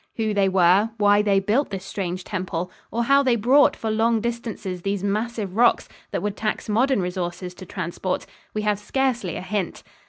[0.15, 4.19] Who they were, why they built this strange temple, or how they brought for long
[4.19, 8.25] distances these massive rocks that would tax modern resources to transport,
[8.55, 9.83] we have scarcely a hint.